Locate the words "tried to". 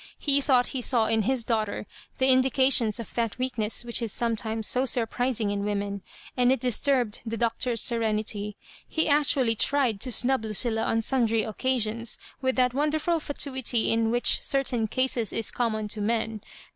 9.53-10.09